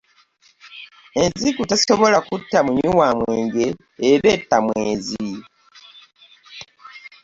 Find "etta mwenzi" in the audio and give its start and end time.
4.35-5.31